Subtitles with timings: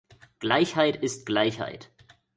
[0.39, 1.91] Gleichheit ist Gleichheit!